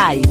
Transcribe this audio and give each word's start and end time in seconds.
Live. 0.00 0.29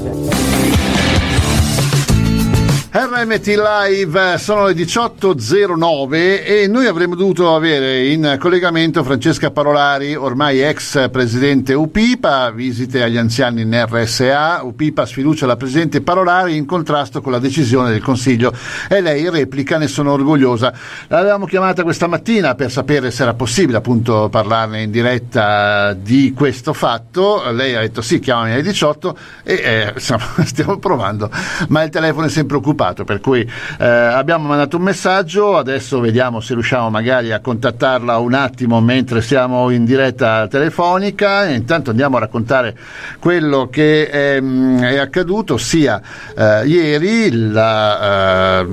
RMT 2.92 3.46
Live 3.46 4.40
sono 4.40 4.66
le 4.66 4.74
18.09 4.74 6.44
e 6.44 6.66
noi 6.68 6.88
avremmo 6.88 7.14
dovuto 7.14 7.54
avere 7.54 8.08
in 8.08 8.38
collegamento 8.40 9.04
Francesca 9.04 9.52
Parolari, 9.52 10.16
ormai 10.16 10.64
ex 10.64 11.08
presidente 11.12 11.76
UPIPA, 11.76 12.50
visite 12.50 13.04
agli 13.04 13.18
anziani 13.18 13.62
in 13.62 13.86
RSA, 13.88 14.62
UPIPA 14.64 15.06
sfiducia 15.06 15.46
la 15.46 15.56
presidente 15.56 16.02
Parolari 16.02 16.56
in 16.56 16.66
contrasto 16.66 17.22
con 17.22 17.32
la 17.32 17.38
decisione 17.38 17.92
del 17.92 18.02
Consiglio. 18.02 18.52
E 18.90 19.02
lei 19.02 19.30
replica, 19.30 19.78
ne 19.78 19.88
sono 19.88 20.14
orgogliosa. 20.14 20.74
L'avevamo 21.10 21.46
chiamata 21.46 21.84
questa 21.84 22.08
mattina 22.08 22.56
per 22.56 22.72
sapere 22.72 23.12
se 23.12 23.22
era 23.22 23.36
possibile 23.36 23.78
appunto 23.78 24.30
parlarne 24.32 24.82
in 24.82 24.90
diretta 24.90 25.94
di 25.94 26.34
questo 26.36 26.74
fatto, 26.74 27.52
lei 27.52 27.76
ha 27.76 27.82
detto 27.82 28.02
sì, 28.02 28.18
chiamami 28.18 28.54
alle 28.54 28.64
18 28.64 29.18
e 29.44 29.54
eh, 29.54 29.94
stiamo 30.44 30.80
provando, 30.80 31.30
ma 31.68 31.84
il 31.84 31.92
telefono 31.92 32.26
è 32.26 32.30
sempre 32.30 32.58
occupato 32.58 32.78
occupato, 32.80 33.04
per 33.04 33.20
cui 33.20 33.42
eh, 33.42 33.86
abbiamo 33.86 34.48
mandato 34.48 34.78
un 34.78 34.84
messaggio, 34.84 35.58
adesso 35.58 36.00
vediamo 36.00 36.40
se 36.40 36.54
riusciamo 36.54 36.90
magari 36.90 37.34
a 37.34 37.42
contattarla 37.42 38.18
un 38.18 38.34
attimo 38.34 38.80
mentre 38.80 39.22
siamo 39.22 39.70
in 39.70 39.84
diretta 39.84 40.48
telefonica. 40.48 41.46
Intanto 41.50 41.90
andiamo 41.90 42.18
a 42.18 42.22
raccontare 42.22 42.76
quello 43.20 43.68
che 43.70 44.10
è, 44.10 44.40
mm, 44.40 44.80
è 44.80 44.98
accaduto, 44.98 45.58
sia 45.58 46.02
eh, 46.36 46.66
ieri 46.66 47.52
la, 47.52 48.60
eh, 48.60 48.68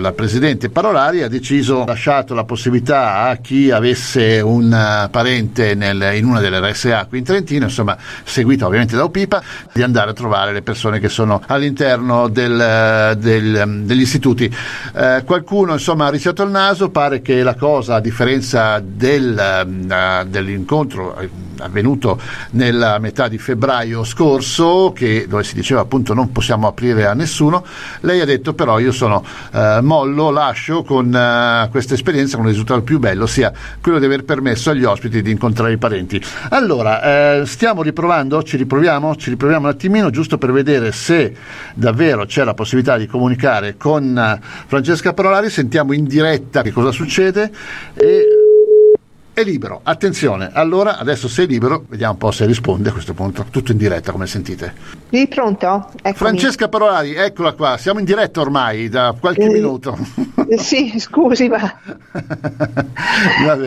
la, 0.00 0.12
Presidente 0.12 0.70
Parolari 0.70 1.22
ha 1.22 1.28
deciso, 1.28 1.82
ha 1.82 1.86
lasciato 1.86 2.34
la 2.34 2.44
possibilità 2.44 3.24
a 3.24 3.36
chi 3.36 3.70
avesse 3.70 4.40
un 4.40 5.08
parente 5.10 5.74
nel, 5.74 6.14
in 6.14 6.24
una 6.24 6.40
delle 6.40 6.60
RSA 6.60 7.06
qui 7.06 7.18
in 7.18 7.24
Trentino, 7.24 7.64
insomma 7.66 7.96
seguita 8.24 8.66
ovviamente 8.66 8.96
da 8.96 9.04
UPIPA, 9.04 9.42
di 9.72 9.82
andare 9.82 10.10
a 10.10 10.14
trovare 10.14 10.52
le 10.52 10.62
persone 10.62 10.98
che 10.98 11.08
sono 11.08 11.42
all'interno 11.46 12.28
del, 12.28 13.16
del 13.18 13.49
del, 13.50 13.82
degli 13.84 14.00
istituti. 14.00 14.52
Eh, 14.94 15.22
qualcuno 15.24 15.72
insomma 15.72 16.06
ha 16.06 16.10
rischiato 16.10 16.42
il 16.42 16.50
naso, 16.50 16.90
pare 16.90 17.20
che 17.20 17.42
la 17.42 17.54
cosa, 17.54 17.96
a 17.96 18.00
differenza 18.00 18.80
del, 18.80 19.66
uh, 19.66 20.28
dell'incontro 20.28 21.16
eh, 21.18 21.28
avvenuto 21.58 22.18
nella 22.52 22.98
metà 22.98 23.28
di 23.28 23.38
febbraio 23.38 24.04
scorso, 24.04 24.92
che, 24.94 25.26
dove 25.28 25.44
si 25.44 25.54
diceva 25.54 25.80
appunto 25.80 26.14
non 26.14 26.32
possiamo 26.32 26.66
aprire 26.66 27.06
a 27.06 27.14
nessuno, 27.14 27.64
lei 28.00 28.20
ha 28.20 28.24
detto 28.24 28.54
però 28.54 28.78
io 28.78 28.92
sono 28.92 29.24
uh, 29.52 29.82
mollo, 29.82 30.30
lascio 30.30 30.82
con 30.82 31.06
uh, 31.06 31.70
questa 31.70 31.94
esperienza 31.94 32.36
con 32.36 32.44
un 32.44 32.50
risultato 32.50 32.82
più 32.82 32.98
bello, 32.98 33.26
sia 33.26 33.52
quello 33.80 33.98
di 33.98 34.04
aver 34.04 34.24
permesso 34.24 34.70
agli 34.70 34.84
ospiti 34.84 35.22
di 35.22 35.30
incontrare 35.30 35.72
i 35.72 35.78
parenti. 35.78 36.22
Allora, 36.50 37.44
stiamo 37.44 37.82
riprovando, 37.82 38.42
ci 38.42 38.56
riproviamo, 38.56 39.16
ci 39.16 39.30
riproviamo 39.30 39.66
un 39.66 39.72
attimino 39.72 40.10
giusto 40.10 40.38
per 40.38 40.52
vedere 40.52 40.92
se 40.92 41.34
davvero 41.74 42.24
c'è 42.24 42.44
la 42.44 42.54
possibilità 42.54 42.96
di 42.96 43.06
comunicare 43.06 43.39
comunicare 43.40 43.76
con 43.76 44.16
eh, 44.16 44.40
Francesca 44.66 45.14
Parolari, 45.14 45.48
sentiamo 45.48 45.92
in 45.94 46.04
diretta 46.04 46.62
che 46.62 46.70
cosa 46.70 46.90
succede 46.92 47.50
e 47.94 48.29
è 49.32 49.42
libero, 49.44 49.80
attenzione, 49.84 50.50
allora 50.52 50.98
adesso 50.98 51.28
sei 51.28 51.46
libero, 51.46 51.84
vediamo 51.88 52.12
un 52.12 52.18
po' 52.18 52.30
se 52.32 52.46
risponde 52.46 52.88
a 52.88 52.92
questo 52.92 53.14
punto, 53.14 53.46
tutto 53.50 53.72
in 53.72 53.78
diretta 53.78 54.10
come 54.12 54.26
sentite. 54.26 54.74
Sì, 55.08 55.26
pronto? 55.28 55.88
Eccomi. 55.96 56.14
Francesca 56.14 56.68
Parolari, 56.68 57.14
eccola 57.14 57.52
qua, 57.52 57.76
siamo 57.78 58.00
in 58.00 58.04
diretta 58.04 58.40
ormai 58.40 58.88
da 58.88 59.14
qualche 59.18 59.44
eh, 59.44 59.48
minuto. 59.48 59.96
Sì, 60.56 60.94
scusi, 60.98 61.48
ma 61.48 61.78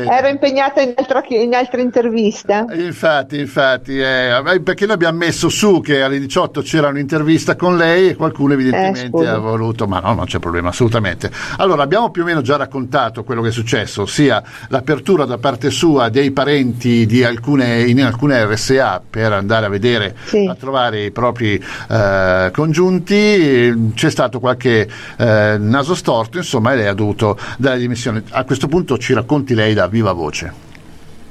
ero 0.09 0.27
impegnata 0.27 0.81
in, 0.81 0.93
altra, 0.95 1.23
in 1.29 1.53
altre 1.53 1.81
interviste. 1.81 2.65
Infatti, 2.73 3.39
infatti, 3.39 3.97
eh, 3.99 4.59
perché 4.61 4.85
noi 4.85 4.95
abbiamo 4.95 5.17
messo 5.17 5.47
su 5.49 5.79
che 5.81 6.01
alle 6.01 6.19
18 6.19 6.61
c'era 6.61 6.89
un'intervista 6.89 7.55
con 7.55 7.77
lei 7.77 8.09
e 8.09 8.15
qualcuno 8.15 8.53
evidentemente 8.53 9.23
eh, 9.23 9.27
ha 9.27 9.37
voluto, 9.37 9.87
ma 9.87 9.99
no, 9.99 10.13
non 10.13 10.25
c'è 10.25 10.39
problema, 10.39 10.69
assolutamente. 10.69 11.31
Allora, 11.57 11.83
abbiamo 11.83 12.11
più 12.11 12.23
o 12.23 12.25
meno 12.25 12.41
già 12.41 12.57
raccontato 12.57 13.23
quello 13.23 13.41
che 13.41 13.47
è 13.47 13.51
successo, 13.51 14.01
ossia 14.03 14.43
l'apertura 14.67 15.25
da 15.25 15.37
parte 15.37 15.52
sua 15.69 16.09
dei 16.09 16.31
parenti 16.31 17.05
di 17.05 17.23
alcune, 17.23 17.81
in 17.83 18.01
alcune 18.01 18.45
RSA 18.45 19.01
per 19.09 19.33
andare 19.33 19.65
a 19.65 19.69
vedere, 19.69 20.15
sì. 20.25 20.45
a 20.45 20.55
trovare 20.55 21.05
i 21.05 21.11
propri 21.11 21.61
eh, 21.89 22.49
congiunti, 22.53 23.91
c'è 23.93 24.09
stato 24.09 24.39
qualche 24.39 24.87
eh, 25.17 25.57
naso 25.59 25.95
storto, 25.95 26.37
insomma, 26.37 26.73
e 26.73 26.75
lei 26.77 26.87
ha 26.87 26.93
dovuto 26.93 27.37
dare 27.57 27.79
dimissioni. 27.79 28.21
A 28.31 28.43
questo 28.43 28.67
punto 28.67 28.97
ci 28.97 29.13
racconti 29.13 29.53
lei 29.53 29.73
da 29.73 29.87
viva 29.87 30.11
voce. 30.11 30.71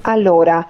Allora, 0.02 0.66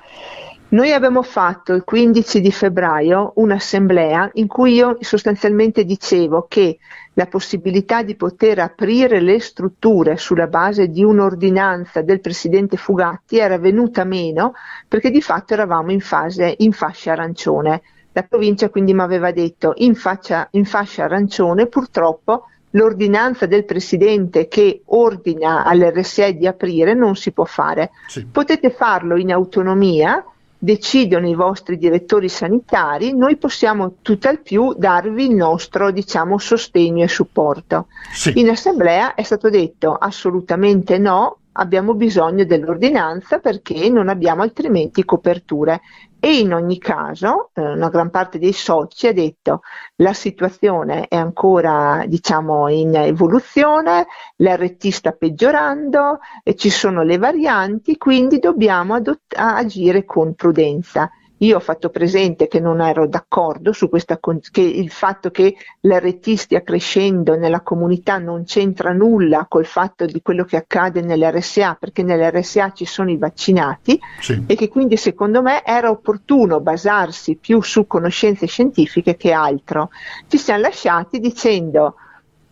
noi 0.73 0.93
abbiamo 0.93 1.23
fatto 1.23 1.75
il 1.75 1.85
15 1.85 2.41
di 2.41 2.51
febbraio 2.51 3.33
un'assemblea 3.37 4.31
in 4.35 4.47
cui 4.47 4.73
io 4.73 4.97
sostanzialmente 5.01 5.85
dicevo 5.85 6.47
che 6.49 6.79
la 7.15 7.27
possibilità 7.27 8.03
di 8.03 8.15
poter 8.15 8.59
aprire 8.59 9.21
le 9.21 9.39
strutture 9.41 10.17
sulla 10.17 10.47
base 10.47 10.89
di 10.89 11.05
un'ordinanza 11.05 12.01
del 12.01 12.21
presidente 12.21 12.77
Fugatti 12.77 13.39
era 13.39 13.59
venuta 13.59 14.05
meno 14.05 14.55
perché 14.89 15.11
di 15.11 15.21
fatto 15.21 15.53
eravamo 15.53 15.93
in, 15.93 16.01
fase, 16.01 16.55
in 16.59 16.73
fascia 16.73 17.13
arancione. 17.13 17.83
La 18.13 18.23
provincia 18.23 18.71
quindi 18.71 18.95
mi 18.95 19.01
aveva 19.01 19.31
detto 19.31 19.73
in, 19.77 19.95
faccia, 19.95 20.49
in 20.53 20.65
fascia 20.65 21.05
arancione 21.05 21.67
purtroppo 21.67 22.47
l'ordinanza 22.73 23.47
del 23.47 23.65
Presidente 23.65 24.49
che 24.49 24.83
ordina 24.87 25.65
all'RSE 25.65 26.35
di 26.35 26.47
aprire 26.47 26.95
non 26.95 27.17
si 27.17 27.33
può 27.33 27.45
fare. 27.45 27.91
Sì. 28.07 28.27
Potete 28.27 28.71
farlo 28.71 29.17
in 29.17 29.33
autonomia, 29.33 30.25
decidono 30.65 31.27
i 31.27 31.35
vostri 31.35 31.77
direttori 31.77 32.29
sanitari, 32.29 33.17
noi 33.17 33.37
possiamo 33.37 33.97
tutt'al 34.01 34.43
più 34.43 34.75
darvi 34.75 35.25
il 35.25 35.35
nostro 35.35 35.91
diciamo, 35.91 36.39
sostegno 36.39 37.03
e 37.03 37.09
supporto. 37.09 37.89
Sì. 38.13 38.39
In 38.39 38.49
assemblea 38.49 39.17
è 39.17 39.25
stato 39.25 39.51
detto 39.51 39.93
assolutamente 39.93 40.99
no, 40.99 41.39
abbiamo 41.55 41.95
bisogno 41.95 42.45
dell'ordinanza 42.45 43.41
perché 43.41 43.91
non 43.91 44.09
abbiamo 44.09 44.43
altrimenti 44.43 45.05
coperture 45.05 45.81
e 46.25 46.39
in 46.39 46.55
ogni 46.55 46.79
caso 46.79 47.51
eh, 47.53 47.73
una 47.73 47.89
gran 47.89 48.09
parte 48.11 48.39
dei 48.39 48.53
soci 48.53 49.09
ha 49.09 49.13
detto 49.13 49.63
la 49.97 50.13
situazione 50.13 51.09
è 51.09 51.17
ancora 51.17 52.05
diciamo 52.07 52.69
in 52.69 52.95
evoluzione, 52.95 54.07
l'RT 54.37 54.89
sta 54.91 55.11
peggiorando, 55.11 56.21
e 56.45 56.55
ci 56.55 56.71
sono 56.71 57.03
le 57.03 57.19
varianti, 57.19 57.97
quindi 57.97 58.39
dobbiamo 58.39 58.95
adott- 58.95 59.35
agire 59.37 60.05
con 60.05 60.35
prudenza. 60.35 61.11
Io 61.43 61.57
ho 61.57 61.61
fatto 61.61 61.91
presente 61.91 62.47
che 62.47 62.61
non 62.61 62.81
ero 62.81 63.09
d'accordo 63.09 63.73
su 63.73 63.89
questa, 63.89 64.21
che 64.51 64.61
il 64.61 64.91
fatto 64.91 65.31
che 65.31 65.57
l'RT 65.81 66.35
stia 66.35 66.63
crescendo 66.63 67.37
nella 67.37 67.63
comunità 67.63 68.19
non 68.19 68.45
c'entra 68.45 68.93
nulla 68.93 69.47
col 69.49 69.67
fatto 69.67 70.05
di 70.05 70.23
quello 70.23 70.45
che 70.45 70.57
accade 70.57 71.01
nell'RSA, 71.01 71.77
perché 71.81 72.05
nell'RSA 72.05 72.73
ci 72.73 72.85
sono 72.85 73.11
i 73.11 73.17
vaccinati 73.17 73.99
sì. 74.21 74.45
e 74.47 74.55
che 74.55 74.69
quindi 74.69 74.97
secondo 74.97 75.43
me 75.43 75.65
era 75.65 75.91
opportuno 75.91 76.61
basarsi 76.61 77.35
più 77.35 77.61
su 77.61 77.89
conoscenze 77.89 78.47
scientifiche 78.47 79.17
che 79.17 79.33
altro. 79.33 79.91
Ci 80.29 80.39
siamo 80.39 80.61
lasciati 80.61 81.19
dicendo 81.19 81.97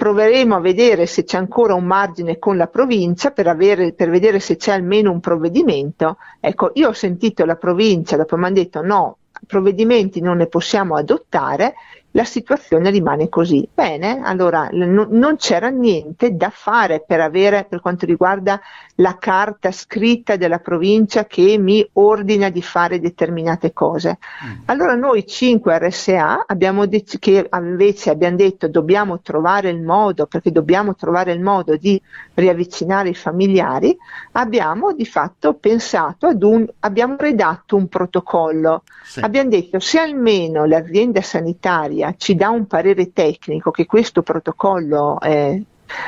proveremo 0.01 0.57
a 0.57 0.61
vedere 0.61 1.05
se 1.05 1.25
c'è 1.25 1.37
ancora 1.37 1.75
un 1.75 1.85
margine 1.85 2.39
con 2.39 2.57
la 2.57 2.69
provincia 2.69 3.33
per, 3.33 3.47
avere, 3.47 3.93
per, 3.93 4.09
vedere 4.09 4.41
se 4.41 4.57
c'è 4.57 4.73
almeno 4.73 5.11
un 5.11 5.21
provvedimento. 5.21 6.17
Ecco, 6.41 6.71
io 6.77 6.89
ho 6.89 6.93
sentito 6.95 7.45
la 7.45 7.57
provincia, 7.57 8.17
dopo 8.17 8.39
mi 8.39 8.47
hanno 8.47 8.55
detto 8.55 8.81
no, 8.81 9.19
provvedimenti 9.47 10.23
non 10.23 10.39
ne 10.39 10.47
possiamo 10.47 10.97
adottare 10.97 11.75
la 12.13 12.25
situazione 12.25 12.91
rimane 12.91 13.29
così. 13.29 13.69
Bene, 13.73 14.21
allora 14.23 14.69
n- 14.73 15.07
non 15.11 15.37
c'era 15.37 15.69
niente 15.69 16.35
da 16.35 16.51
fare 16.51 17.05
per 17.07 17.21
avere, 17.21 17.67
per 17.69 17.81
quanto 17.81 18.07
riguarda 18.07 18.61
la 18.97 19.17
carta 19.19 19.71
scritta 19.71 20.37
della 20.37 20.59
provincia 20.59 21.25
che 21.25 21.57
mi 21.59 21.89
ordina 21.95 22.51
di 22.51 22.63
fare 22.63 23.01
determinate 23.01 23.73
cose. 23.73 24.19
Mm. 24.45 24.63
Allora 24.67 24.95
noi 24.95 25.27
5 25.27 25.79
RSA 25.79 26.45
abbiamo 26.47 26.87
de- 26.87 27.05
che 27.19 27.49
invece 27.53 28.11
abbiamo 28.11 28.37
detto 28.37 28.69
dobbiamo 28.69 29.21
trovare 29.21 29.71
il 29.71 29.81
modo, 29.81 30.27
perché 30.27 30.51
dobbiamo 30.51 30.95
trovare 30.95 31.33
il 31.33 31.41
modo 31.41 31.77
di 31.77 32.01
riavvicinare 32.35 33.11
i 33.11 33.15
familiari, 33.15 33.97
abbiamo 34.33 34.93
di 34.93 35.07
fatto 35.07 35.55
pensato 35.55 36.27
ad 36.27 36.43
un, 36.43 36.67
abbiamo 36.81 37.17
redatto 37.19 37.77
un 37.77 37.87
protocollo. 37.89 38.83
Sì. 39.03 39.21
Abbiamo 39.21 39.51
detto 39.51 39.79
se 39.81 39.99
almeno 39.99 40.65
l'azienda 40.67 41.21
sanitaria 41.21 42.00
Italia 42.01 42.15
ci 42.17 42.35
dà 42.35 42.49
un 42.49 42.67
parere 42.67 43.13
tecnico 43.13 43.71
che 43.71 43.87
questo 43.87 44.23
protocollo 44.23 45.21
è, 45.21 45.61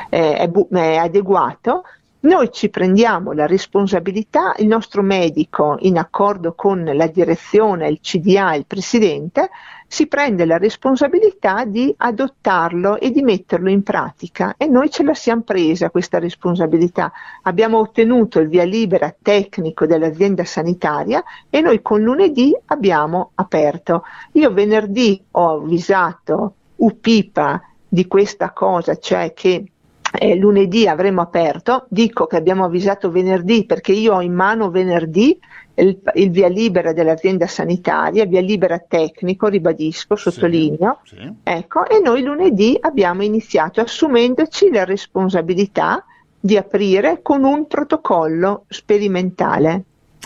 è, 0.09 0.49
è, 0.49 0.51
è 0.69 0.95
adeguato, 0.95 1.83
noi 2.23 2.51
ci 2.51 2.69
prendiamo 2.69 3.33
la 3.33 3.45
responsabilità, 3.45 4.53
il 4.57 4.67
nostro 4.67 5.01
medico 5.01 5.75
in 5.79 5.97
accordo 5.97 6.53
con 6.53 6.83
la 6.83 7.07
direzione, 7.07 7.89
il 7.89 7.99
CDA, 7.99 8.55
il 8.55 8.65
presidente, 8.65 9.49
si 9.87 10.07
prende 10.07 10.45
la 10.45 10.57
responsabilità 10.57 11.65
di 11.65 11.93
adottarlo 11.97 12.97
e 12.97 13.11
di 13.11 13.21
metterlo 13.21 13.69
in 13.69 13.83
pratica 13.83 14.55
e 14.57 14.67
noi 14.67 14.89
ce 14.89 15.03
la 15.03 15.13
siamo 15.13 15.41
presa 15.41 15.89
questa 15.89 16.17
responsabilità. 16.17 17.11
Abbiamo 17.41 17.79
ottenuto 17.79 18.39
il 18.39 18.47
via 18.47 18.63
libera 18.63 19.13
tecnico 19.21 19.85
dell'azienda 19.85 20.45
sanitaria 20.45 21.21
e 21.49 21.59
noi 21.59 21.81
con 21.81 22.01
lunedì 22.01 22.55
abbiamo 22.67 23.31
aperto. 23.35 24.03
Io 24.31 24.51
venerdì 24.53 25.21
ho 25.31 25.57
avvisato 25.57 26.53
UPIPA 26.77 27.61
di 27.85 28.07
questa 28.07 28.51
cosa, 28.51 28.95
cioè 28.95 29.33
che 29.33 29.72
eh, 30.15 30.35
lunedì 30.35 30.87
avremo 30.87 31.21
aperto, 31.21 31.85
dico 31.89 32.27
che 32.27 32.37
abbiamo 32.37 32.65
avvisato 32.65 33.09
venerdì 33.09 33.65
perché 33.65 33.93
io 33.93 34.15
ho 34.15 34.21
in 34.21 34.33
mano 34.33 34.69
venerdì 34.69 35.37
il, 35.75 35.99
il 36.13 36.29
via 36.29 36.47
libera 36.47 36.93
dell'azienda 36.93 37.47
sanitaria, 37.47 38.25
via 38.25 38.41
libera 38.41 38.77
tecnico, 38.79 39.47
ribadisco, 39.47 40.15
sottolineo, 40.15 40.99
sì, 41.03 41.15
sì. 41.15 41.33
Ecco, 41.41 41.87
e 41.87 41.99
noi 41.99 42.21
lunedì 42.21 42.77
abbiamo 42.79 43.23
iniziato 43.23 43.81
assumendoci 43.81 44.69
la 44.71 44.85
responsabilità 44.85 46.05
di 46.39 46.57
aprire 46.57 47.21
con 47.21 47.43
un 47.43 47.65
protocollo 47.67 48.65
sperimentale. 48.67 49.83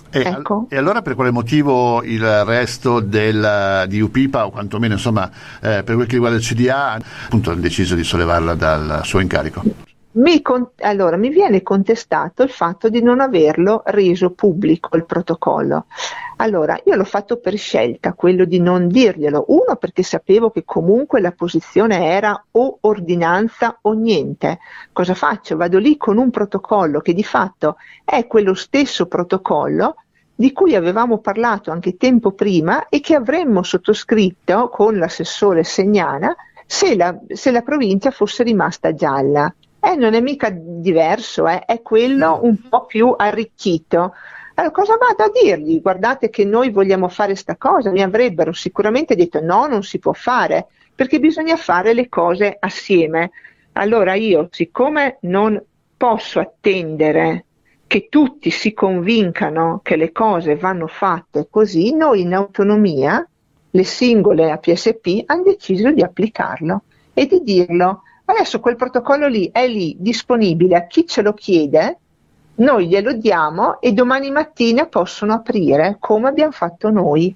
E, 0.09 0.19
ecco. 0.19 0.67
e, 0.69 0.77
allora 0.77 1.01
per 1.01 1.15
quale 1.15 1.31
motivo 1.31 2.01
il 2.03 2.45
resto 2.45 2.99
del, 2.99 3.85
di 3.87 3.99
UPIPA 3.99 4.45
o 4.45 4.51
quantomeno 4.51 4.93
insomma 4.93 5.29
eh, 5.59 5.83
per 5.83 5.95
quel 5.95 6.07
che 6.07 6.13
riguarda 6.13 6.37
il 6.37 6.43
CDA 6.43 6.99
appunto 7.25 7.51
hanno 7.51 7.61
deciso 7.61 7.93
di 7.93 8.03
sollevarla 8.03 8.55
dal 8.55 9.01
suo 9.03 9.19
incarico? 9.19 9.85
Mi, 10.17 10.41
con, 10.41 10.71
allora, 10.79 11.15
mi 11.15 11.29
viene 11.29 11.61
contestato 11.61 12.41
il 12.41 12.49
fatto 12.49 12.89
di 12.89 13.03
non 13.03 13.19
averlo 13.19 13.83
reso 13.85 14.31
pubblico 14.31 14.95
il 14.97 15.05
protocollo. 15.05 15.85
Allora, 16.37 16.79
io 16.85 16.95
l'ho 16.95 17.03
fatto 17.03 17.37
per 17.37 17.55
scelta, 17.55 18.13
quello 18.13 18.45
di 18.45 18.59
non 18.59 18.87
dirglielo. 18.87 19.45
Uno, 19.49 19.75
perché 19.75 20.01
sapevo 20.01 20.49
che 20.49 20.63
comunque 20.65 21.21
la 21.21 21.31
posizione 21.33 22.07
era 22.07 22.45
o 22.51 22.79
ordinanza 22.81 23.77
o 23.81 23.93
niente. 23.93 24.57
Cosa 24.91 25.13
faccio? 25.13 25.55
Vado 25.55 25.77
lì 25.77 25.97
con 25.97 26.17
un 26.17 26.31
protocollo 26.31 26.99
che 26.99 27.13
di 27.13 27.23
fatto 27.23 27.77
è 28.03 28.25
quello 28.25 28.55
stesso 28.55 29.05
protocollo 29.05 29.97
di 30.33 30.51
cui 30.51 30.75
avevamo 30.75 31.19
parlato 31.19 31.69
anche 31.69 31.95
tempo 31.95 32.31
prima 32.31 32.89
e 32.89 33.01
che 33.01 33.13
avremmo 33.13 33.61
sottoscritto 33.61 34.69
con 34.69 34.97
l'assessore 34.97 35.63
Segnana 35.63 36.35
se 36.65 36.95
la, 36.95 37.15
se 37.27 37.51
la 37.51 37.61
provincia 37.61 38.09
fosse 38.09 38.41
rimasta 38.41 38.93
gialla. 38.93 39.53
Eh, 39.87 39.95
non 39.95 40.15
è 40.15 40.19
mica 40.19 40.49
diverso, 40.51 41.47
eh, 41.47 41.63
è 41.63 41.81
quello 41.81 42.39
un 42.43 42.57
po' 42.67 42.85
più 42.85 43.13
arricchito. 43.15 44.13
Allora, 44.55 44.73
cosa 44.73 44.97
vado 44.97 45.23
a 45.23 45.31
dirgli? 45.31 45.81
Guardate 45.81 46.29
che 46.29 46.43
noi 46.43 46.71
vogliamo 46.71 47.07
fare 47.07 47.29
questa 47.29 47.55
cosa. 47.55 47.89
Mi 47.91 48.01
avrebbero 48.01 48.51
sicuramente 48.51 49.15
detto 49.15 49.39
no, 49.41 49.65
non 49.65 49.83
si 49.83 49.97
può 49.97 50.11
fare, 50.11 50.67
perché 50.93 51.21
bisogna 51.21 51.55
fare 51.55 51.93
le 51.93 52.09
cose 52.09 52.57
assieme. 52.59 53.31
Allora 53.73 54.13
io, 54.15 54.49
siccome 54.51 55.19
non 55.21 55.63
posso 55.95 56.41
attendere 56.41 57.45
che 57.87 58.07
tutti 58.09 58.49
si 58.49 58.73
convincano 58.73 59.79
che 59.83 59.95
le 59.95 60.11
cose 60.11 60.57
vanno 60.57 60.87
fatte 60.87 61.47
così, 61.49 61.95
noi 61.95 62.21
in 62.21 62.33
autonomia, 62.33 63.25
le 63.69 63.83
singole 63.85 64.51
APSP, 64.51 65.23
hanno 65.27 65.43
deciso 65.43 65.91
di 65.91 66.01
applicarlo 66.01 66.81
e 67.13 67.25
di 67.25 67.41
dirlo 67.41 68.01
Adesso 68.29 68.59
quel 68.59 68.75
protocollo 68.75 69.27
lì 69.27 69.49
è 69.53 69.65
lì 69.67 69.95
disponibile 69.97 70.75
a 70.75 70.85
chi 70.85 71.07
ce 71.07 71.21
lo 71.21 71.33
chiede, 71.33 71.97
noi 72.55 72.87
glielo 72.87 73.13
diamo 73.13 73.79
e 73.79 73.93
domani 73.93 74.31
mattina 74.31 74.85
possono 74.85 75.33
aprire 75.33 75.95
come 75.99 76.27
abbiamo 76.27 76.51
fatto 76.51 76.89
noi. 76.89 77.33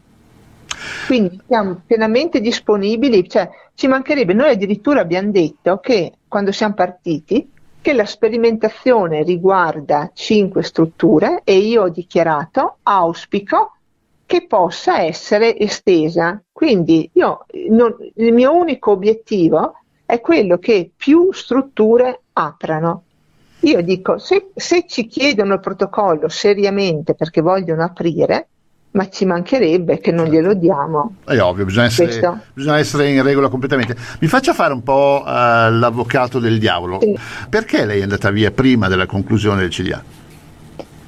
Quindi 1.07 1.39
siamo 1.47 1.79
pienamente 1.85 2.41
disponibili, 2.41 3.29
cioè 3.29 3.49
ci 3.73 3.87
mancherebbe, 3.87 4.33
noi 4.33 4.51
addirittura 4.51 4.99
abbiamo 4.99 5.31
detto 5.31 5.77
che 5.77 6.11
quando 6.27 6.51
siamo 6.51 6.73
partiti 6.73 7.49
che 7.79 7.93
la 7.93 8.05
sperimentazione 8.05 9.23
riguarda 9.23 10.11
cinque 10.13 10.61
strutture 10.61 11.41
e 11.45 11.57
io 11.57 11.83
ho 11.83 11.89
dichiarato, 11.89 12.79
auspico 12.83 13.77
che 14.25 14.45
possa 14.45 15.01
essere 15.01 15.57
estesa. 15.57 16.41
Quindi 16.51 17.09
io, 17.13 17.45
non, 17.69 17.95
il 18.15 18.33
mio 18.33 18.53
unico 18.53 18.91
obiettivo 18.91 19.75
è 20.11 20.19
quello 20.19 20.57
che 20.57 20.91
più 20.93 21.31
strutture 21.31 22.23
aprano. 22.33 23.03
Io 23.61 23.81
dico, 23.81 24.17
se, 24.17 24.49
se 24.53 24.83
ci 24.85 25.07
chiedono 25.07 25.53
il 25.53 25.61
protocollo 25.61 26.27
seriamente 26.27 27.13
perché 27.13 27.39
vogliono 27.39 27.81
aprire, 27.85 28.47
ma 28.91 29.07
ci 29.07 29.23
mancherebbe 29.23 29.99
che 29.99 30.11
non 30.11 30.27
glielo 30.27 30.53
diamo. 30.53 31.15
È 31.23 31.39
ovvio, 31.39 31.63
bisogna 31.63 31.85
essere, 31.85 32.41
bisogna 32.53 32.77
essere, 32.77 33.09
in 33.09 33.23
regola 33.23 33.47
completamente. 33.47 33.95
Mi 34.19 34.27
faccia 34.27 34.53
fare 34.53 34.73
un 34.73 34.83
po' 34.83 35.23
uh, 35.25 35.29
l'avvocato 35.29 36.39
del 36.39 36.59
diavolo. 36.59 36.99
Sì. 36.99 37.17
Perché 37.47 37.85
lei 37.85 37.99
è 37.99 38.03
andata 38.03 38.31
via 38.31 38.51
prima 38.51 38.89
della 38.89 39.05
conclusione 39.05 39.61
del 39.61 39.69
CDA? 39.69 40.03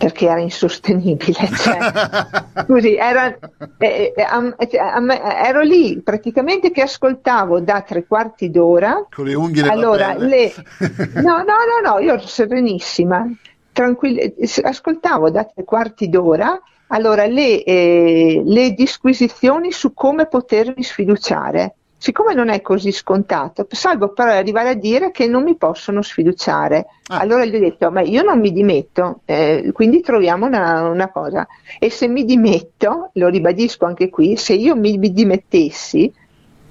Perché 0.03 0.25
era 0.25 0.39
insostenibile. 0.39 1.31
Cioè, 1.63 2.65
scusi, 2.65 2.95
era, 2.95 3.37
eh, 3.77 4.13
eh, 4.15 4.67
cioè, 4.67 5.45
ero 5.45 5.61
lì 5.61 6.01
praticamente 6.01 6.71
che 6.71 6.81
ascoltavo 6.81 7.61
da 7.61 7.81
tre 7.81 8.05
quarti 8.05 8.49
d'ora. 8.49 9.05
Con 9.09 9.25
le 9.25 9.33
unghie 9.33 9.65
allora, 9.67 10.13
le, 10.15 10.53
No, 11.15 11.37
no, 11.37 11.43
no, 11.43 11.79
no, 11.89 11.99
io 11.99 12.13
ero 12.13 12.27
serenissima, 12.27 13.25
tranquilla, 13.71 14.23
ascoltavo 14.63 15.29
da 15.29 15.45
tre 15.45 15.63
quarti 15.63 16.09
d'ora 16.09 16.59
allora, 16.87 17.25
le, 17.25 17.63
eh, 17.63 18.41
le 18.45 18.71
disquisizioni 18.73 19.71
su 19.71 19.93
come 19.93 20.27
potermi 20.27 20.83
sfiduciare 20.83 21.75
siccome 22.03 22.33
non 22.33 22.49
è 22.49 22.59
così 22.61 22.91
scontato, 22.91 23.65
salvo 23.71 24.11
però 24.11 24.31
arrivare 24.31 24.71
a 24.71 24.73
dire 24.73 25.11
che 25.11 25.25
non 25.25 25.41
mi 25.41 25.55
possono 25.55 26.01
sfiduciare. 26.01 26.85
Ah. 27.07 27.19
Allora 27.19 27.45
gli 27.45 27.55
ho 27.55 27.59
detto, 27.59 27.89
ma 27.91 28.01
io 28.01 28.23
non 28.23 28.41
mi 28.41 28.51
dimetto, 28.51 29.21
eh, 29.23 29.69
quindi 29.71 30.01
troviamo 30.01 30.45
una, 30.45 30.89
una, 30.89 31.09
cosa. 31.09 31.47
E 31.79 31.89
se 31.89 32.09
mi 32.09 32.25
dimetto, 32.25 33.11
lo 33.13 33.29
ribadisco 33.29 33.85
anche 33.85 34.09
qui, 34.09 34.35
se 34.35 34.51
io 34.51 34.75
mi, 34.75 34.97
mi 34.97 35.13
dimettessi, 35.13 36.11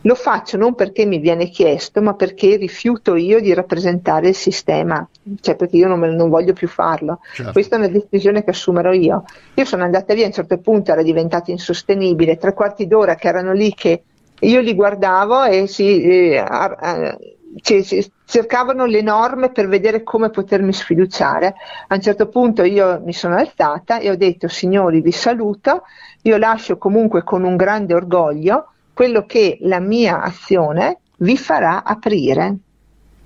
lo 0.02 0.14
faccio 0.14 0.58
non 0.58 0.74
perché 0.74 1.06
mi 1.06 1.18
viene 1.18 1.48
chiesto, 1.48 2.02
ma 2.02 2.12
perché 2.12 2.56
rifiuto 2.56 3.14
io 3.16 3.40
di 3.40 3.54
rappresentare 3.54 4.28
il 4.28 4.34
sistema, 4.34 5.08
cioè 5.40 5.56
perché 5.56 5.78
io 5.78 5.88
non, 5.88 5.98
non 5.98 6.28
voglio 6.28 6.52
più 6.52 6.68
farlo. 6.68 7.20
Certo. 7.32 7.52
Questa 7.52 7.76
è 7.76 7.78
una 7.78 7.88
decisione 7.88 8.44
che 8.44 8.50
assumerò 8.50 8.92
io. 8.92 9.24
Io 9.54 9.64
sono 9.64 9.82
andata 9.82 10.12
via, 10.12 10.24
a 10.24 10.26
un 10.26 10.34
certo 10.34 10.58
punto 10.58 10.92
era 10.92 11.02
diventato 11.02 11.50
insostenibile, 11.50 12.36
tre 12.36 12.52
quarti 12.52 12.86
d'ora 12.86 13.14
che 13.14 13.28
erano 13.28 13.54
lì 13.54 13.72
che 13.72 14.02
io 14.42 14.60
li 14.60 14.74
guardavo 14.74 15.44
e 15.44 15.66
si, 15.66 16.02
eh, 16.02 16.44
eh, 16.82 18.10
cercavano 18.24 18.86
le 18.86 19.02
norme 19.02 19.50
per 19.50 19.68
vedere 19.68 20.02
come 20.02 20.30
potermi 20.30 20.72
sfiduciare. 20.72 21.54
A 21.88 21.94
un 21.94 22.00
certo 22.00 22.28
punto 22.28 22.62
io 22.62 23.00
mi 23.04 23.12
sono 23.12 23.36
alzata 23.36 23.98
e 23.98 24.10
ho 24.10 24.16
detto 24.16 24.48
signori 24.48 25.00
vi 25.00 25.12
saluto, 25.12 25.82
io 26.22 26.36
lascio 26.38 26.78
comunque 26.78 27.22
con 27.22 27.44
un 27.44 27.56
grande 27.56 27.94
orgoglio 27.94 28.68
quello 28.92 29.24
che 29.26 29.58
la 29.62 29.80
mia 29.80 30.22
azione 30.22 30.98
vi 31.18 31.36
farà 31.36 31.82
aprire, 31.84 32.56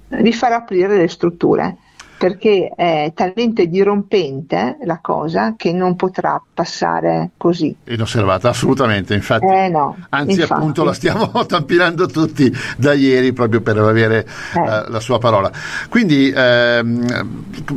vi 0.08 0.32
farà 0.32 0.56
aprire 0.56 0.96
le 0.96 1.08
strutture 1.08 1.76
perché 2.18 2.72
è 2.74 3.12
talmente 3.14 3.66
dirompente 3.66 4.78
la 4.84 4.98
cosa 5.02 5.54
che 5.56 5.72
non 5.72 5.96
potrà 5.96 6.42
passare 6.52 7.30
così. 7.36 7.74
Inosservata, 7.84 8.48
assolutamente, 8.48 9.14
infatti. 9.14 9.44
Eh 9.46 9.68
no, 9.68 9.96
anzi, 10.08 10.40
infatti. 10.40 10.52
appunto, 10.52 10.84
la 10.84 10.94
stiamo 10.94 11.30
tampinando 11.46 12.06
tutti 12.06 12.50
da 12.76 12.94
ieri 12.94 13.32
proprio 13.32 13.60
per 13.60 13.78
avere 13.78 14.26
eh. 14.54 14.60
uh, 14.60 14.90
la 14.90 15.00
sua 15.00 15.18
parola. 15.18 15.50
Quindi, 15.88 16.32
ehm, 16.34 17.04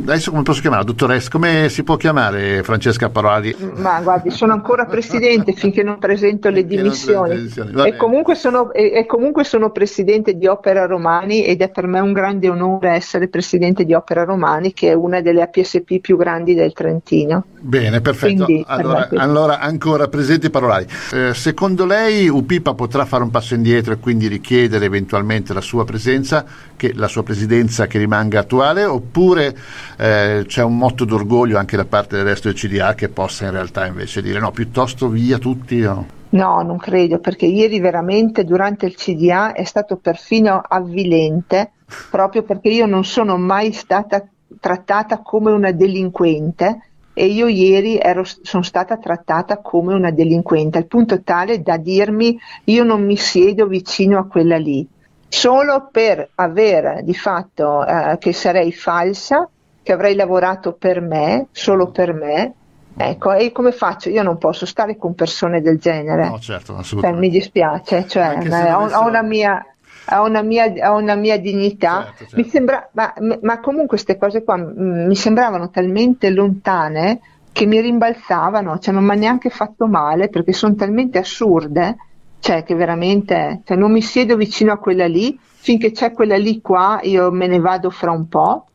adesso 0.06 0.30
come 0.30 0.42
posso 0.42 0.60
chiamare? 0.60 0.84
Dottoressa, 0.84 1.28
come 1.30 1.68
si 1.68 1.82
può 1.82 1.96
chiamare 1.96 2.62
Francesca 2.62 3.10
Parolari? 3.10 3.54
Ma 3.76 4.00
guardi, 4.00 4.30
sono 4.30 4.52
ancora 4.52 4.86
presidente 4.86 5.52
finché 5.52 5.82
non 5.82 5.98
presento 5.98 6.48
le 6.48 6.64
dimissioni. 6.64 7.52
E 7.84 7.96
comunque, 7.96 8.34
sono, 8.34 8.72
e, 8.72 8.92
e 8.94 9.06
comunque 9.06 9.44
sono 9.44 9.70
presidente 9.70 10.34
di 10.34 10.46
Opera 10.46 10.86
Romani 10.86 11.44
ed 11.44 11.60
è 11.60 11.68
per 11.68 11.86
me 11.86 12.00
un 12.00 12.12
grande 12.12 12.48
onore 12.48 12.90
essere 12.90 13.28
presidente 13.28 13.84
di 13.84 13.92
Opera 13.92 14.22
Romani 14.22 14.29
Romani, 14.30 14.72
che 14.72 14.90
è 14.90 14.92
una 14.94 15.20
delle 15.20 15.42
APSP 15.42 15.98
più 16.00 16.16
grandi 16.16 16.54
del 16.54 16.72
Trentino. 16.72 17.44
Bene, 17.60 18.00
perfetto. 18.00 18.44
Quindi, 18.44 18.64
allora, 18.66 19.08
allora, 19.16 19.58
ancora 19.58 20.08
presenti 20.08 20.48
parolari. 20.50 20.86
Eh, 21.12 21.34
secondo 21.34 21.84
lei 21.84 22.28
UPIPA 22.28 22.74
potrà 22.74 23.04
fare 23.04 23.22
un 23.22 23.30
passo 23.30 23.54
indietro 23.54 23.92
e 23.92 23.98
quindi 23.98 24.28
richiedere 24.28 24.84
eventualmente 24.84 25.52
la 25.52 25.60
sua 25.60 25.84
presenza, 25.84 26.44
che, 26.76 26.92
la 26.94 27.08
sua 27.08 27.22
presidenza 27.22 27.86
che 27.86 27.98
rimanga 27.98 28.40
attuale, 28.40 28.84
oppure 28.84 29.54
eh, 29.98 30.44
c'è 30.46 30.62
un 30.62 30.76
motto 30.76 31.04
d'orgoglio 31.04 31.58
anche 31.58 31.76
da 31.76 31.84
parte 31.84 32.16
del 32.16 32.24
resto 32.24 32.48
del 32.48 32.56
CDA 32.56 32.94
che 32.94 33.08
possa 33.08 33.44
in 33.44 33.52
realtà 33.52 33.86
invece 33.86 34.22
dire 34.22 34.38
no, 34.38 34.50
piuttosto 34.52 35.08
via 35.08 35.38
tutti? 35.38 35.80
No? 35.80 36.18
No, 36.30 36.62
non 36.62 36.76
credo, 36.78 37.18
perché 37.18 37.46
ieri 37.46 37.80
veramente 37.80 38.44
durante 38.44 38.86
il 38.86 38.94
CDA 38.94 39.52
è 39.52 39.64
stato 39.64 39.96
perfino 39.96 40.62
avvilente, 40.66 41.72
proprio 42.10 42.42
perché 42.42 42.68
io 42.68 42.86
non 42.86 43.04
sono 43.04 43.36
mai 43.36 43.72
stata 43.72 44.26
trattata 44.58 45.18
come 45.18 45.52
una 45.52 45.70
delinquente 45.72 46.90
e 47.12 47.26
io 47.26 47.48
ieri 47.48 47.98
ero, 47.98 48.22
sono 48.24 48.62
stata 48.62 48.96
trattata 48.96 49.58
come 49.58 49.94
una 49.94 50.10
delinquente, 50.10 50.78
al 50.78 50.86
punto 50.86 51.22
tale 51.22 51.62
da 51.62 51.76
dirmi 51.76 52.38
io 52.64 52.84
non 52.84 53.04
mi 53.04 53.16
siedo 53.16 53.66
vicino 53.66 54.18
a 54.18 54.26
quella 54.26 54.56
lì, 54.56 54.86
solo 55.28 55.88
per 55.90 56.30
avere 56.36 57.02
di 57.04 57.14
fatto 57.14 57.84
eh, 57.84 58.16
che 58.18 58.32
sarei 58.32 58.72
falsa, 58.72 59.48
che 59.82 59.92
avrei 59.92 60.14
lavorato 60.14 60.72
per 60.72 61.00
me, 61.00 61.46
solo 61.52 61.90
per 61.90 62.12
me, 62.12 62.54
Ecco, 62.96 63.32
e 63.32 63.50
come 63.52 63.72
faccio? 63.72 64.10
Io 64.10 64.22
non 64.22 64.36
posso 64.36 64.66
stare 64.66 64.96
con 64.96 65.14
persone 65.14 65.62
del 65.62 65.78
genere. 65.78 66.28
No, 66.28 66.38
certo, 66.38 66.76
assolutamente. 66.76 67.06
Cioè, 67.06 67.30
mi 67.30 67.30
dispiace, 67.30 68.06
cioè, 68.06 68.74
ho, 68.74 68.90
ho, 68.90 69.06
una 69.06 69.22
mia, 69.22 69.64
ho, 70.10 70.24
una 70.24 70.42
mia, 70.42 70.72
ho, 70.90 70.96
una 70.96 71.14
mia, 71.14 71.38
dignità. 71.38 72.04
Certo, 72.04 72.18
certo. 72.18 72.36
Mi 72.36 72.48
sembra, 72.48 72.88
ma, 72.92 73.14
ma, 73.42 73.60
comunque 73.60 73.88
queste 73.88 74.16
cose 74.16 74.42
qua 74.42 74.56
mi 74.56 75.14
sembravano 75.14 75.70
talmente 75.70 76.30
lontane 76.30 77.20
che 77.52 77.66
mi 77.66 77.80
rimbalzavano, 77.80 78.78
cioè 78.78 78.94
non 78.94 79.04
mi 79.04 79.10
ha 79.10 79.14
neanche 79.14 79.50
fatto 79.50 79.86
male 79.86 80.28
perché 80.28 80.52
sono 80.52 80.74
talmente 80.74 81.18
assurde, 81.18 81.96
cioè 82.38 82.62
che 82.62 82.74
veramente 82.74 83.62
cioè, 83.64 83.76
non 83.76 83.92
mi 83.92 84.02
siedo 84.02 84.36
vicino 84.36 84.72
a 84.72 84.78
quella 84.78 85.06
lì, 85.06 85.38
finché 85.40 85.90
c'è 85.90 86.12
quella 86.12 86.36
lì 86.36 86.60
qua 86.60 87.00
io 87.02 87.30
me 87.30 87.46
ne 87.46 87.58
vado 87.58 87.90
fra 87.90 88.12
un 88.12 88.28
po' 88.28 88.69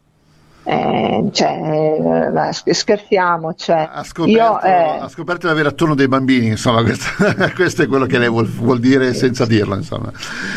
Eh, 0.68 1.30
cioè, 1.32 2.32
eh, 2.66 2.74
scherziamo. 2.74 3.54
Cioè, 3.54 3.88
ha, 3.92 4.04
scoperto, 4.04 4.40
io, 4.40 4.62
eh, 4.62 4.98
ha 5.00 5.08
scoperto 5.08 5.46
di 5.46 5.54
avere 5.54 5.70
attorno 5.70 5.94
dei 5.94 6.08
bambini, 6.08 6.48
insomma, 6.48 6.82
questo, 6.82 7.06
questo 7.54 7.84
è 7.84 7.88
quello 7.88 8.08
che 8.08 8.18
lei 8.18 8.30
vuol, 8.30 8.48
vuol 8.48 8.80
dire 8.80 9.14
senza 9.14 9.46
dirlo. 9.46 9.76
Insomma. 9.76 10.12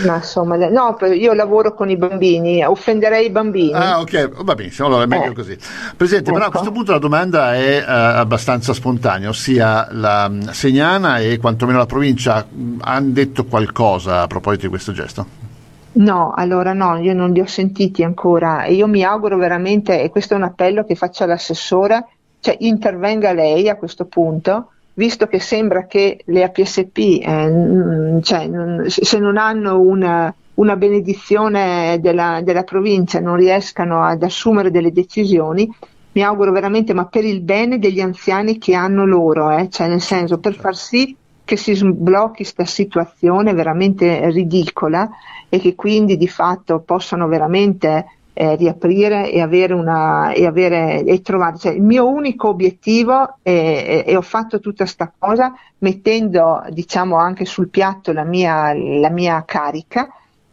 Ma, 0.07 0.17
insomma, 0.17 0.57
no, 0.57 0.97
io 1.13 1.35
lavoro 1.35 1.75
con 1.75 1.91
i 1.91 1.97
bambini, 1.97 2.65
offenderei 2.65 3.27
i 3.27 3.31
bambini. 3.31 3.75
Ah, 3.75 4.01
ok, 4.01 4.43
va 4.43 4.55
benissimo, 4.55 4.89
allora 4.89 5.03
è 5.03 5.07
meglio 5.07 5.33
eh. 5.33 5.35
così. 5.35 5.59
Presidente, 5.95 6.31
ecco. 6.31 6.39
però 6.39 6.45
a 6.45 6.49
ecco. 6.49 6.51
questo 6.59 6.73
punto 6.73 6.93
la 6.93 6.99
domanda 6.99 7.55
è 7.55 7.79
uh, 7.81 8.19
abbastanza 8.19 8.73
spontanea, 8.73 9.29
ossia 9.29 9.89
la 9.91 10.31
Segnana 10.53 11.19
e 11.19 11.37
quantomeno 11.37 11.77
la 11.77 11.87
provincia 11.87 12.47
hanno 12.81 13.11
detto 13.11 13.45
qualcosa 13.45 14.23
a 14.23 14.27
proposito 14.27 14.63
di 14.63 14.69
questo 14.69 14.93
gesto? 14.93 15.48
No, 15.91 16.33
allora 16.35 16.73
no, 16.75 16.97
io 16.99 17.15
non 17.15 17.33
li 17.33 17.41
ho 17.41 17.47
sentiti 17.47 18.05
ancora 18.05 18.65
e 18.65 18.75
io 18.75 18.87
mi 18.87 19.03
auguro 19.03 19.37
veramente, 19.37 20.01
e 20.01 20.11
questo 20.11 20.35
è 20.35 20.37
un 20.37 20.45
appello 20.45 20.85
che 20.85 20.95
faccio 20.95 21.25
all'assessore, 21.25 22.07
cioè 22.41 22.57
intervenga 22.61 23.33
lei 23.33 23.69
a 23.69 23.77
questo 23.77 24.05
punto, 24.05 24.73
visto 24.95 25.27
che 25.27 25.41
sembra 25.41 25.87
che 25.87 26.21
le 26.27 26.45
APSP, 26.45 26.99
eh, 26.99 28.19
cioè, 28.23 28.51
se 28.87 29.19
non 29.19 29.39
hanno 29.39 29.81
una, 29.81 30.33
una 30.55 30.77
benedizione 30.77 31.99
della, 32.01 32.41
della, 32.43 32.65
provincia, 32.65 33.19
non 33.19 33.37
riescano 33.37 34.03
ad 34.03 34.23
assumere 34.23 34.71
delle 34.71 34.93
decisioni, 34.93 35.69
mi 36.13 36.23
auguro 36.23 36.53
veramente, 36.53 36.95
ma 36.95 37.07
per 37.07 37.25
il 37.25 37.41
bene 37.41 37.79
degli 37.79 38.01
anziani 38.01 38.59
che 38.59 38.75
hanno 38.75 39.05
loro, 39.05 39.51
eh, 39.51 39.69
cioè 39.69 39.89
nel 39.89 40.01
senso 40.01 40.39
per 40.39 40.55
far 40.55 40.77
sì 40.77 41.17
che 41.49 41.57
si 41.57 41.73
sblocchi 41.75 42.43
questa 42.43 42.67
situazione 42.67 43.55
veramente 43.55 44.29
ridicola 44.29 45.09
e 45.49 45.59
che 45.59 45.75
quindi 45.75 46.19
di 46.19 46.29
fatto 46.29 46.81
possano 46.81 47.27
veramente 47.27 48.05
eh, 48.35 48.55
riaprire 48.55 49.33
e 49.33 49.41
avere 49.41 49.73
una 49.73 50.33
e, 50.33 50.45
avere, 50.45 51.03
e 51.05 51.23
trovare 51.23 51.57
cioè, 51.57 51.73
il 51.73 51.81
mio 51.81 52.07
unico 52.07 52.49
obiettivo 52.49 53.39
è, 53.41 54.05
e 54.07 54.15
ho 54.15 54.21
fatto 54.21 54.61
tutta 54.61 54.85
questa 54.85 55.11
cosa 55.19 55.55
mettendo 55.79 56.63
diciamo 56.69 57.17
anche 57.17 57.47
sul 57.47 57.71
piatto 57.71 58.13
la 58.13 58.25
mia, 58.25 58.75
la 58.75 59.09
mia 59.09 59.43
carica 59.47 60.07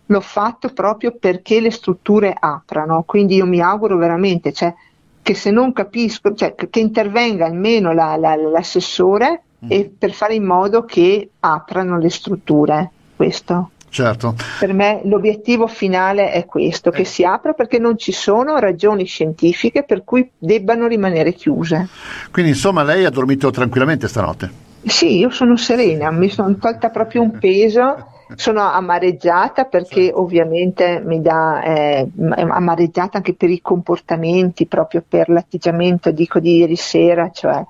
l'ho 0.06 0.22
fatto 0.22 0.70
proprio 0.70 1.14
perché 1.20 1.60
le 1.60 1.72
strutture 1.72 2.34
aprano. 2.40 3.04
Quindi 3.06 3.36
io 3.36 3.46
mi 3.46 3.60
auguro 3.60 3.98
veramente 3.98 4.54
cioè, 4.54 4.74
che 5.22 5.34
se 5.34 5.52
non 5.52 5.74
capisco 5.74 6.34
cioè, 6.34 6.56
che 6.56 6.80
intervenga 6.80 7.46
almeno 7.46 7.92
la, 7.92 8.16
la, 8.16 8.38
l'assessore 8.38 9.42
mm. 9.64 9.68
e 9.70 9.92
per 9.98 10.12
fare 10.12 10.36
in 10.36 10.44
modo 10.44 10.84
che 10.86 11.30
aprano 11.40 11.98
le 11.98 12.10
strutture. 12.10 12.92
Questo. 13.16 13.70
Certo. 13.96 14.36
Per 14.60 14.74
me 14.74 15.00
l'obiettivo 15.06 15.68
finale 15.68 16.32
è 16.32 16.44
questo, 16.44 16.92
che 16.92 17.04
eh. 17.04 17.06
si 17.06 17.24
apra 17.24 17.54
perché 17.54 17.80
non 17.80 17.98
ci 17.98 18.12
sono 18.12 18.58
ragioni 18.58 19.06
scientifiche 19.06 19.84
per 19.84 20.04
cui 20.04 20.30
debbano 20.38 20.86
rimanere 20.86 21.32
chiuse. 21.32 21.88
Quindi 22.30 22.52
insomma 22.52 22.84
lei 22.84 23.06
ha 23.06 23.10
dormito 23.10 23.52
tranquillamente 23.52 24.10
stanotte? 24.10 24.52
Sì, 24.84 25.18
io 25.18 25.30
sono 25.30 25.56
serena, 25.56 26.12
mi 26.12 26.28
sono 26.28 26.58
tolta 26.58 26.90
proprio 26.90 27.22
un 27.22 27.38
peso, 27.40 28.10
sono 28.36 28.70
amareggiata 28.70 29.64
perché 29.64 30.12
ovviamente 30.14 31.02
mi 31.04 31.22
dà 31.22 31.64
eh, 31.64 32.10
amareggiata 32.28 33.18
anche 33.18 33.34
per 33.34 33.50
i 33.50 33.62
comportamenti, 33.62 34.66
proprio 34.66 35.04
per 35.08 35.30
l'atteggiamento 35.30 36.12
dico 36.12 36.40
di 36.40 36.58
ieri 36.58 36.76
sera, 36.76 37.32
cioè 37.32 37.64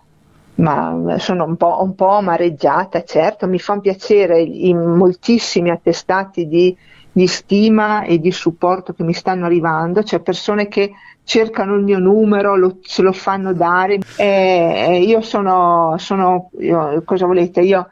ma 0.56 1.18
sono 1.18 1.44
un 1.44 1.58
po', 1.58 1.82
un 1.82 1.96
po', 1.96 2.10
amareggiata, 2.10 3.04
certo, 3.04 3.48
mi 3.48 3.60
fa 3.60 3.78
piacere 3.80 4.42
i 4.42 4.74
moltissimi 4.74 5.70
attestati 5.70 6.48
di, 6.48 6.76
di, 7.12 7.28
stima 7.28 8.04
e 8.04 8.20
di 8.20 8.32
supporto 8.32 8.94
che 8.94 9.04
mi 9.04 9.14
stanno 9.14 9.46
arrivando, 9.46 10.04
cioè 10.04 10.22
persone 10.22 10.68
che 10.68 10.92
cercano 11.24 11.76
il 11.76 11.84
mio 11.84 12.00
numero, 12.00 12.56
lo, 12.56 12.78
ce 12.82 13.02
lo 13.02 13.12
fanno 13.12 13.54
dare. 13.54 14.00
E 14.16 15.04
io 15.06 15.22
sono, 15.22 15.96
sono 15.98 16.52
io, 16.60 17.02
cosa 17.04 17.26
volete, 17.26 17.62
io, 17.62 17.88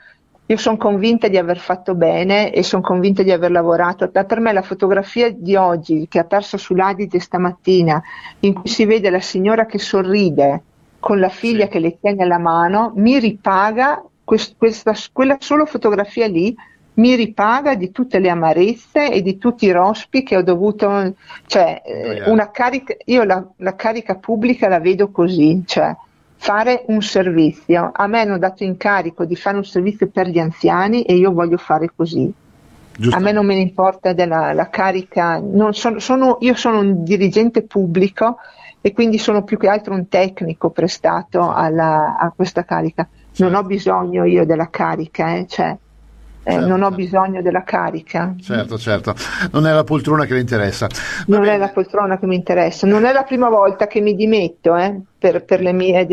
io 0.45 0.57
sono 0.57 0.77
convinta 0.77 1.27
di 1.27 1.37
aver 1.37 1.57
fatto 1.57 1.95
bene 1.95 2.53
e 2.53 2.63
sono 2.63 2.81
convinta 2.81 3.23
di 3.23 3.31
aver 3.31 3.51
lavorato. 3.51 4.09
Per 4.09 4.39
me 4.39 4.53
la 4.53 4.61
fotografia 4.61 5.29
di 5.31 5.55
oggi 5.55 6.07
che 6.07 6.19
ha 6.19 6.25
perso 6.25 6.57
sull'Adige 6.57 7.19
stamattina, 7.19 8.01
in 8.41 8.53
cui 8.53 8.69
si 8.69 8.85
vede 8.85 9.09
la 9.09 9.19
signora 9.19 9.65
che 9.65 9.79
sorride, 9.79 10.61
con 11.03 11.19
la 11.19 11.27
figlia 11.27 11.65
sì. 11.65 11.71
che 11.71 11.79
le 11.79 11.99
tiene 11.99 12.25
la 12.25 12.37
mano, 12.37 12.93
mi 12.95 13.19
ripaga 13.19 14.01
quest, 14.23 14.55
questa, 14.57 14.93
quella 15.11 15.35
sola 15.37 15.65
fotografia 15.65 16.27
lì 16.27 16.55
mi 16.93 17.15
ripaga 17.15 17.75
di 17.75 17.91
tutte 17.91 18.19
le 18.19 18.29
amarezze 18.29 19.11
e 19.11 19.21
di 19.21 19.37
tutti 19.37 19.65
i 19.65 19.71
rospi 19.71 20.23
che 20.23 20.37
ho 20.37 20.43
dovuto, 20.43 21.13
cioè 21.47 21.81
eh, 21.83 22.29
una 22.29 22.51
carica, 22.51 22.95
io 23.05 23.23
la, 23.23 23.45
la, 23.57 23.75
carica 23.75 24.15
pubblica 24.15 24.69
la 24.69 24.79
vedo 24.79 25.09
così, 25.09 25.63
cioè 25.65 25.93
fare 26.35 26.83
un 26.87 27.01
servizio. 27.01 27.89
A 27.91 28.07
me 28.07 28.21
hanno 28.21 28.37
dato 28.37 28.63
incarico 28.63 29.25
di 29.25 29.35
fare 29.35 29.57
un 29.57 29.65
servizio 29.65 30.07
per 30.07 30.27
gli 30.27 30.39
anziani 30.39 31.01
e 31.01 31.15
io 31.15 31.33
voglio 31.33 31.57
fare 31.57 31.91
così. 31.93 32.31
Giusto. 32.95 33.17
A 33.17 33.19
me 33.19 33.31
non 33.31 33.45
me 33.45 33.55
ne 33.55 33.61
importa 33.61 34.13
della 34.13 34.69
carica, 34.69 35.41
sono, 35.71 35.99
sono, 35.99 36.37
io 36.41 36.53
sono 36.55 36.79
un 36.79 37.03
dirigente 37.03 37.63
pubblico 37.63 38.37
e 38.81 38.91
quindi 38.93 39.17
sono 39.17 39.43
più 39.43 39.57
che 39.57 39.67
altro 39.67 39.93
un 39.93 40.07
tecnico 40.09 40.69
prestato 40.69 41.51
alla, 41.51 42.17
a 42.19 42.31
questa 42.35 42.65
carica. 42.65 43.07
Non 43.37 43.55
ho 43.55 43.63
bisogno 43.63 44.25
io 44.25 44.45
della 44.45 44.69
carica, 44.69 45.33
eh, 45.33 45.47
cioè, 45.47 45.75
eh, 46.43 46.51
certo, 46.51 46.67
non 46.67 46.81
ho 46.81 46.89
certo. 46.89 46.95
bisogno 46.95 47.41
della 47.41 47.63
carica. 47.63 48.35
Certo, 48.39 48.77
certo, 48.77 49.15
non 49.51 49.65
è 49.65 49.71
la 49.71 49.83
poltrona 49.83 50.25
che 50.25 50.33
mi 50.33 50.41
interessa. 50.41 50.87
Va 50.87 51.23
non 51.27 51.41
bene. 51.41 51.53
è 51.53 51.57
la 51.57 51.69
poltrona 51.69 52.19
che 52.19 52.27
mi 52.27 52.35
interessa, 52.35 52.85
non 52.85 53.05
è 53.05 53.13
la 53.13 53.23
prima 53.23 53.49
volta 53.49 53.87
che 53.87 54.01
mi 54.01 54.13
dimetto 54.15 54.75
eh, 54.75 54.99
per, 55.17 55.45
per, 55.45 55.61
le 55.61 55.71
mie, 55.71 56.05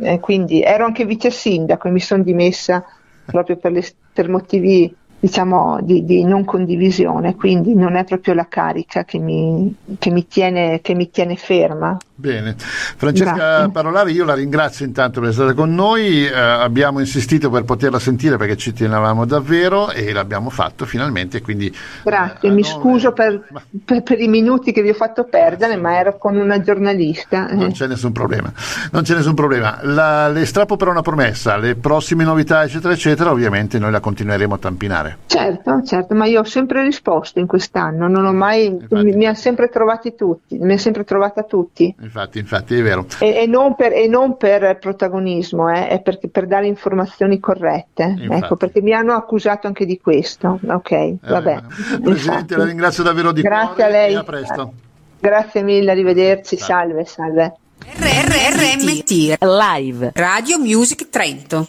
eh, 0.00 0.18
quindi 0.20 0.62
ero 0.62 0.86
anche 0.86 1.04
vice 1.04 1.30
sindaco 1.30 1.86
e 1.86 1.90
mi 1.90 2.00
sono 2.00 2.22
dimessa 2.22 2.82
proprio 3.26 3.56
per, 3.56 3.72
le, 3.72 3.84
per 4.12 4.28
motivi 4.28 4.94
diciamo, 5.24 5.78
di, 5.80 6.04
di, 6.04 6.22
non 6.22 6.44
condivisione, 6.44 7.34
quindi 7.34 7.74
non 7.74 7.96
è 7.96 8.04
proprio 8.04 8.34
la 8.34 8.46
carica 8.46 9.04
che 9.04 9.18
mi, 9.18 9.74
che 9.98 10.10
mi, 10.10 10.26
tiene, 10.26 10.82
che 10.82 10.94
mi 10.94 11.08
tiene 11.10 11.34
ferma. 11.36 11.96
Bene, 12.16 12.54
Francesca 12.58 13.34
Grazie. 13.34 13.70
Parolari, 13.70 14.12
io 14.12 14.26
la 14.26 14.34
ringrazio 14.34 14.84
intanto 14.84 15.20
per 15.20 15.30
essere 15.30 15.54
con 15.54 15.74
noi, 15.74 16.26
eh, 16.26 16.30
abbiamo 16.30 17.00
insistito 17.00 17.48
per 17.48 17.64
poterla 17.64 17.98
sentire 17.98 18.36
perché 18.36 18.58
ci 18.58 18.74
tenevamo 18.74 19.24
davvero 19.24 19.90
e 19.90 20.12
l'abbiamo 20.12 20.50
fatto 20.50 20.84
finalmente. 20.84 21.40
Quindi, 21.40 21.74
Grazie, 22.02 22.50
eh, 22.50 22.52
mi 22.52 22.62
scuso 22.62 23.12
per, 23.12 23.48
per, 23.82 24.02
per, 24.02 24.20
i 24.20 24.28
minuti 24.28 24.72
che 24.72 24.82
vi 24.82 24.90
ho 24.90 24.94
fatto 24.94 25.24
perdere, 25.24 25.76
ma 25.76 25.96
ero 25.96 26.18
con 26.18 26.36
una 26.36 26.60
giornalista. 26.60 27.46
Non 27.46 27.72
c'è 27.72 27.86
nessun 27.86 28.12
problema, 28.12 28.52
non 28.92 29.02
c'è 29.02 29.14
nessun 29.14 29.34
problema. 29.34 29.78
La, 29.84 30.28
le 30.28 30.44
strappo 30.44 30.76
per 30.76 30.88
una 30.88 31.00
promessa, 31.02 31.56
le 31.56 31.76
prossime 31.76 32.24
novità 32.24 32.62
eccetera 32.62 32.92
eccetera, 32.92 33.30
ovviamente 33.30 33.78
noi 33.78 33.90
la 33.90 34.00
continueremo 34.00 34.54
a 34.54 34.58
tampinare. 34.58 35.13
Certo, 35.26 35.82
certo, 35.82 36.14
ma 36.14 36.26
io 36.26 36.40
ho 36.40 36.44
sempre 36.44 36.82
risposto 36.82 37.38
in 37.38 37.46
quest'anno, 37.46 38.08
non 38.08 38.24
ho 38.24 38.32
mai, 38.32 38.70
mi, 38.90 39.12
mi 39.12 39.26
ha 39.26 39.34
sempre 39.34 39.68
trovati 39.68 40.14
tutti, 40.14 40.58
mi 40.58 40.74
ha 40.74 40.78
sempre 40.78 41.04
trovata 41.04 41.42
tutti. 41.42 41.94
Infatti, 42.00 42.38
infatti, 42.38 42.76
è 42.76 42.82
vero. 42.82 43.06
E, 43.18 43.42
e, 43.42 43.46
non, 43.46 43.74
per, 43.74 43.92
e 43.92 44.06
non, 44.06 44.36
per, 44.36 44.78
protagonismo, 44.78 45.70
eh, 45.70 45.88
è 45.88 46.00
per, 46.00 46.18
per, 46.30 46.46
dare 46.46 46.66
informazioni 46.66 47.40
corrette. 47.40 48.16
Ecco, 48.30 48.56
perché 48.56 48.80
mi 48.80 48.92
hanno 48.92 49.14
accusato 49.14 49.66
anche 49.66 49.86
di 49.86 49.98
questo. 50.00 50.58
Ok, 50.66 50.90
eh, 50.90 51.18
vabbè. 51.20 51.62
Presidente, 52.02 52.08
infatti. 52.10 52.56
la 52.56 52.64
ringrazio 52.64 53.02
davvero 53.02 53.32
di 53.32 53.42
Grazie 53.42 53.74
cuore 53.74 53.84
a 53.84 53.88
lei. 53.88 54.14
a 54.14 54.22
presto. 54.22 54.72
Grazie 55.18 55.62
mille, 55.62 55.90
arrivederci, 55.90 56.56
salve, 56.56 57.04
salve. 57.04 57.56
RRRMT 57.86 59.36
Live 59.40 60.12
Radio 60.14 60.58
Music 60.58 61.08
Trento 61.08 61.66